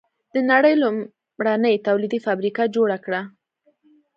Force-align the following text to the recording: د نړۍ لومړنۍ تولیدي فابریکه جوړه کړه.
د 0.33 0.35
نړۍ 0.51 0.73
لومړنۍ 0.83 1.75
تولیدي 1.87 2.19
فابریکه 2.25 2.63
جوړه 2.75 2.97
کړه. 3.05 3.21